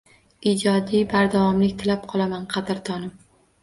[0.51, 3.19] Ijodiy bardavomlik tilab qolaman, qadrdonim